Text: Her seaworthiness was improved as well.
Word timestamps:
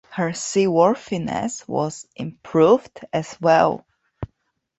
Her 0.09 0.33
seaworthiness 0.33 1.67
was 1.67 2.07
improved 2.15 3.05
as 3.13 3.39
well. 3.39 3.85